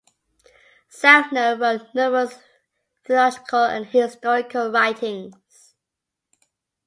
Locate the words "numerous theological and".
1.93-3.85